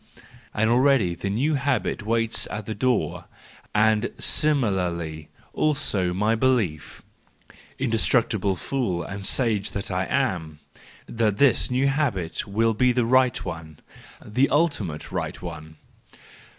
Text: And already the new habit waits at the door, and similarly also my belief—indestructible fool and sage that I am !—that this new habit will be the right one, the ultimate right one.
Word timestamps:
And 0.51 0.67
already 0.67 1.13
the 1.13 1.29
new 1.29 1.53
habit 1.53 2.01
waits 2.03 2.47
at 2.47 2.65
the 2.65 2.73
door, 2.73 3.25
and 3.75 4.11
similarly 4.17 5.29
also 5.53 6.11
my 6.11 6.33
belief—indestructible 6.33 8.55
fool 8.55 9.03
and 9.03 9.23
sage 9.23 9.69
that 9.77 9.91
I 9.91 10.05
am 10.07 10.57
!—that 11.07 11.37
this 11.37 11.69
new 11.69 11.85
habit 11.87 12.47
will 12.47 12.73
be 12.73 12.91
the 12.91 13.05
right 13.05 13.45
one, 13.45 13.79
the 14.25 14.49
ultimate 14.49 15.11
right 15.11 15.39
one. 15.39 15.75